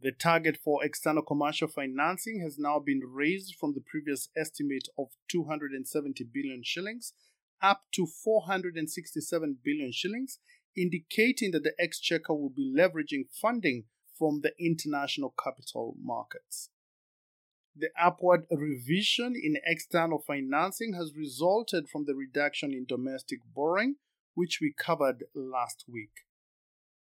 The 0.02 0.12
target 0.12 0.58
for 0.58 0.84
external 0.84 1.22
commercial 1.22 1.68
financing 1.68 2.42
has 2.42 2.58
now 2.58 2.80
been 2.80 3.02
raised 3.06 3.56
from 3.60 3.74
the 3.74 3.82
previous 3.82 4.30
estimate 4.36 4.88
of 4.98 5.10
270 5.30 6.24
billion 6.34 6.64
shillings 6.64 7.14
up 7.62 7.84
to 7.94 8.08
467 8.08 9.58
billion 9.64 9.92
shillings, 9.92 10.40
indicating 10.76 11.52
that 11.52 11.64
the 11.64 11.74
exchequer 11.80 12.34
will 12.34 12.50
be 12.50 12.74
leveraging 12.76 13.26
funding 13.32 13.86
from 14.18 14.42
the 14.42 14.54
international 14.60 15.34
capital 15.44 15.96
markets. 16.02 16.70
The 17.76 17.90
upward 18.00 18.46
revision 18.52 19.34
in 19.42 19.58
external 19.66 20.20
financing 20.20 20.94
has 20.94 21.14
resulted 21.16 21.88
from 21.90 22.06
the 22.06 22.16
reduction 22.16 22.74
in 22.74 22.86
domestic 22.86 23.40
borrowing, 23.56 23.96
which 24.34 24.60
we 24.62 24.74
covered 24.78 25.24
last 25.36 25.86
week. 25.88 26.26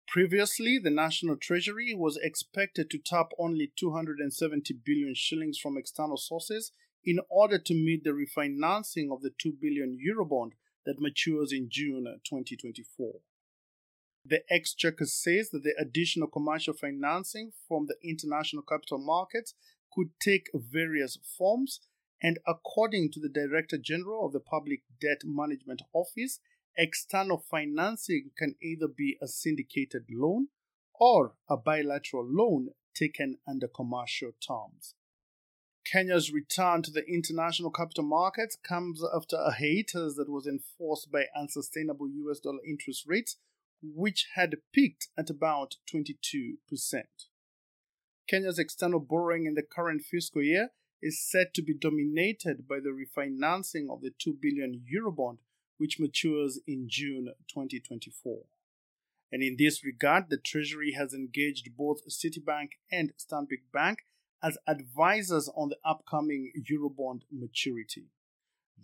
Previously, 0.09 0.79
the 0.83 0.91
National 0.91 1.37
Treasury 1.37 1.95
was 1.95 2.19
expected 2.21 2.91
to 2.91 2.99
tap 2.99 3.31
only 3.39 3.73
270 3.79 4.75
billion 4.85 5.15
shillings 5.15 5.59
from 5.59 5.79
external 5.79 6.17
sources 6.17 6.73
in 7.05 7.21
order 7.31 7.59
to 7.59 7.75
meet 7.75 8.03
the 8.03 8.11
refinancing 8.11 9.13
of 9.13 9.23
the 9.23 9.31
2 9.39 9.53
billion 9.61 9.97
Eurobond 9.97 10.53
that 10.85 11.01
matures 11.01 11.53
in 11.53 11.69
June 11.71 12.05
2024. 12.29 13.21
The 14.25 14.43
Exchequer 14.51 15.07
says 15.07 15.51
that 15.51 15.63
the 15.63 15.75
additional 15.79 16.29
commercial 16.29 16.75
financing 16.75 17.53
from 17.69 17.87
the 17.87 17.97
international 18.03 18.63
capital 18.63 18.99
markets 18.99 19.55
could 19.93 20.11
take 20.21 20.51
various 20.55 21.19
forms, 21.39 21.81
and 22.23 22.39
according 22.47 23.13
to 23.13 23.21
the 23.21 23.29
Director 23.29 23.79
General 23.79 24.27
of 24.27 24.33
the 24.33 24.41
Public 24.41 24.83
Debt 25.01 25.23
Management 25.25 25.83
Office, 25.95 26.41
external 26.77 27.39
financing 27.39 28.31
can 28.37 28.55
either 28.63 28.89
be 28.89 29.17
a 29.21 29.29
syndicated 29.29 30.05
loan 30.11 30.49
or 30.99 31.35
a 31.49 31.57
bilateral 31.57 32.27
loan 32.27 32.71
taken 32.95 33.39
under 33.49 33.69
commercial 33.69 34.33
terms. 34.47 34.95
Kenya's 35.91 36.33
return 36.33 36.83
to 36.83 36.91
the 36.91 37.05
international 37.07 37.71
capital 37.71 38.05
markets 38.05 38.57
comes 38.63 39.03
after 39.15 39.37
a 39.37 39.53
hiatus 39.53 40.15
that 40.17 40.29
was 40.29 40.47
enforced 40.47 41.11
by 41.11 41.25
unsustainable 41.35 42.09
US 42.09 42.41
dollar 42.41 42.61
interest 42.67 43.05
rates, 43.07 43.37
which 43.83 44.29
had 44.35 44.57
peaked 44.73 45.09
at 45.19 45.31
about 45.31 45.77
22%. 45.93 46.57
Kenya's 48.29 48.59
external 48.59 49.01
borrowing 49.01 49.47
in 49.47 49.55
the 49.55 49.63
current 49.63 50.03
fiscal 50.03 50.43
year 50.43 50.69
is 51.03 51.21
said 51.21 51.55
to 51.55 51.63
be 51.63 51.75
dominated 51.75 52.69
by 52.69 52.77
the 52.77 52.91
refinancing 52.91 53.91
of 53.91 54.03
the 54.03 54.13
2 54.19 54.37
billion 54.41 54.85
Eurobond, 54.95 55.39
which 55.81 55.99
matures 55.99 56.61
in 56.67 56.87
June 56.91 57.33
2024. 57.49 58.43
And 59.33 59.43
in 59.43 59.57
this 59.59 59.83
regard, 59.83 60.25
the 60.29 60.37
Treasury 60.37 60.93
has 60.93 61.15
engaged 61.15 61.71
both 61.75 62.07
Citibank 62.07 62.73
and 62.93 63.15
Stanbic 63.17 63.63
Bank 63.73 64.01
as 64.43 64.59
advisors 64.67 65.49
on 65.57 65.71
the 65.71 65.79
upcoming 65.83 66.53
Eurobond 66.71 67.23
maturity. 67.33 68.09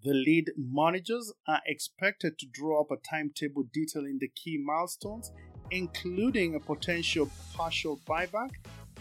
The 0.03 0.15
lead 0.15 0.53
managers 0.57 1.35
are 1.47 1.61
expected 1.67 2.39
to 2.39 2.47
draw 2.47 2.81
up 2.81 2.91
a 2.91 2.97
timetable 2.97 3.65
detailing 3.75 4.17
the 4.19 4.29
key 4.29 4.57
milestones, 4.57 5.33
including 5.71 6.55
a 6.55 6.61
potential 6.61 7.31
partial 7.55 8.01
buyback 8.09 8.53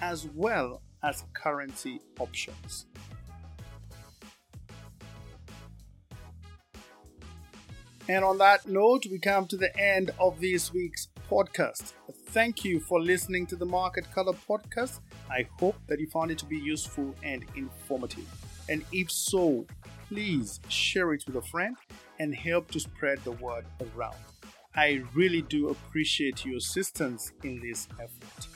as 0.02 0.28
well 0.36 0.82
as 1.02 1.24
currency 1.34 2.02
options. 2.20 2.88
And 8.08 8.24
on 8.24 8.38
that 8.38 8.68
note, 8.68 9.08
we 9.08 9.18
come 9.18 9.48
to 9.48 9.58
the 9.58 9.76
end 9.80 10.12
of 10.20 10.40
this 10.40 10.72
week's 10.72 11.08
podcast. 11.30 11.94
Thank 12.28 12.64
you 12.64 12.80
for 12.80 13.02
listening 13.02 13.48
to 13.48 13.56
the 13.56 13.66
Market 13.66 14.06
Color 14.14 14.34
podcast. 14.48 15.00
I 15.32 15.48
hope 15.60 15.76
that 15.88 16.00
you 16.00 16.08
found 16.08 16.30
it 16.30 16.38
to 16.40 16.46
be 16.46 16.58
useful 16.58 17.16
and 17.24 17.44
informative. 17.56 18.28
And 18.70 18.86
if 18.92 19.12
so, 19.12 19.66
please 20.08 20.60
share 20.68 21.14
it 21.14 21.24
with 21.26 21.36
a 21.38 21.42
friend 21.42 21.76
and 22.20 22.36
help 22.36 22.70
to 22.72 22.80
spread 22.80 23.24
the 23.24 23.32
word 23.32 23.66
around. 23.96 24.16
I 24.76 25.02
really 25.16 25.42
do 25.42 25.70
appreciate 25.70 26.46
your 26.46 26.58
assistance 26.58 27.32
in 27.44 27.60
this 27.60 27.88
effort. 28.00 28.48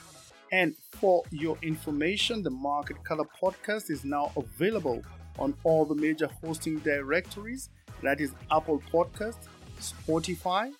And 0.52 0.76
for 0.92 1.24
your 1.32 1.58
information, 1.62 2.44
the 2.44 2.50
Market 2.50 3.02
Color 3.02 3.24
podcast 3.42 3.90
is 3.90 4.04
now 4.04 4.30
available 4.36 5.02
on 5.40 5.54
all 5.64 5.84
the 5.84 5.94
major 5.94 6.28
hosting 6.44 6.78
directories 6.80 7.70
that 8.02 8.20
is 8.20 8.32
Apple 8.50 8.82
Podcast, 8.92 9.36
Spotify, 9.78 10.72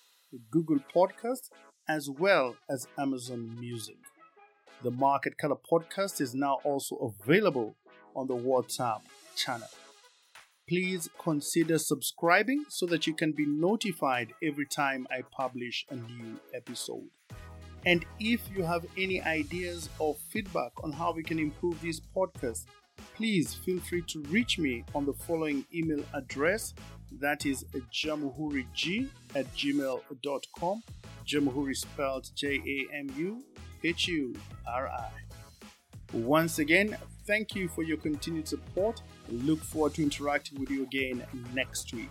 Google 0.49 0.79
Podcast, 0.95 1.49
as 1.87 2.09
well 2.09 2.55
as 2.69 2.87
Amazon 2.97 3.55
Music. 3.59 3.97
The 4.81 4.91
Market 4.91 5.37
Color 5.37 5.57
podcast 5.71 6.19
is 6.19 6.33
now 6.33 6.59
also 6.63 6.95
available 6.95 7.75
on 8.15 8.27
the 8.27 8.35
WhatsApp 8.35 9.01
channel. 9.35 9.67
Please 10.67 11.09
consider 11.19 11.77
subscribing 11.77 12.65
so 12.69 12.87
that 12.87 13.05
you 13.05 13.13
can 13.13 13.33
be 13.33 13.45
notified 13.45 14.33
every 14.41 14.65
time 14.65 15.05
I 15.11 15.21
publish 15.21 15.85
a 15.91 15.95
new 15.95 16.39
episode. 16.55 17.09
And 17.85 18.05
if 18.19 18.41
you 18.55 18.63
have 18.63 18.85
any 18.97 19.21
ideas 19.21 19.89
or 19.99 20.15
feedback 20.29 20.71
on 20.83 20.91
how 20.91 21.11
we 21.11 21.23
can 21.23 21.37
improve 21.37 21.79
this 21.81 21.99
podcast, 21.99 22.65
please 23.15 23.53
feel 23.53 23.79
free 23.79 24.03
to 24.07 24.21
reach 24.29 24.57
me 24.57 24.83
on 24.95 25.05
the 25.05 25.13
following 25.13 25.65
email 25.73 26.03
address 26.13 26.73
that 27.19 27.45
is 27.45 27.65
jamuhurig 27.93 29.09
at 29.35 29.45
gmail.com. 29.55 30.83
Jamuhuri 31.25 31.75
spelled 31.75 32.29
J 32.35 32.55
A 32.55 32.95
M 32.95 33.09
U 33.17 33.43
H 33.83 34.07
U 34.07 34.35
R 34.67 34.87
I. 34.87 35.09
Once 36.13 36.59
again, 36.59 36.97
thank 37.25 37.55
you 37.55 37.67
for 37.69 37.83
your 37.83 37.97
continued 37.97 38.47
support. 38.47 39.01
Look 39.29 39.59
forward 39.59 39.93
to 39.95 40.03
interacting 40.03 40.59
with 40.59 40.69
you 40.69 40.83
again 40.83 41.23
next 41.53 41.93
week. 41.93 42.09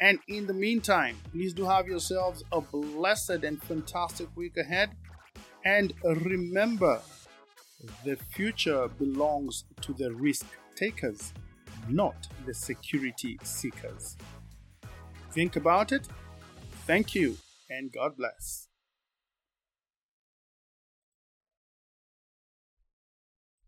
And 0.00 0.18
in 0.26 0.46
the 0.46 0.54
meantime, 0.54 1.16
please 1.30 1.52
do 1.52 1.64
have 1.64 1.86
yourselves 1.86 2.42
a 2.50 2.60
blessed 2.60 3.44
and 3.44 3.62
fantastic 3.62 4.28
week 4.36 4.56
ahead. 4.56 4.90
And 5.64 5.92
remember, 6.02 7.00
the 8.04 8.16
future 8.16 8.88
belongs 8.88 9.64
to 9.82 9.92
the 9.92 10.12
risk 10.12 10.46
takers, 10.74 11.32
not 11.88 12.28
the 12.46 12.54
security 12.54 13.38
seekers. 13.42 14.16
Think 15.32 15.56
about 15.56 15.92
it. 15.92 16.08
Thank 16.86 17.14
you, 17.14 17.36
and 17.70 17.92
God 17.92 18.16
bless. 18.16 18.68